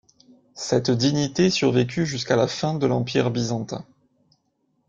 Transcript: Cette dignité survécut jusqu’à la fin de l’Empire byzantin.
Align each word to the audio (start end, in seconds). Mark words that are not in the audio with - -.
Cette 0.55 0.89
dignité 0.89 1.51
survécut 1.51 2.07
jusqu’à 2.07 2.35
la 2.35 2.47
fin 2.47 2.73
de 2.73 2.87
l’Empire 2.87 3.29
byzantin. 3.29 3.85